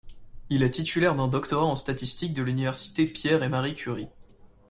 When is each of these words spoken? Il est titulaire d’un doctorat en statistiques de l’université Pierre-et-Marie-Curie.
Il 0.49 0.63
est 0.63 0.71
titulaire 0.71 1.13
d’un 1.13 1.27
doctorat 1.27 1.67
en 1.67 1.75
statistiques 1.75 2.33
de 2.33 2.41
l’université 2.41 3.05
Pierre-et-Marie-Curie. 3.05 4.07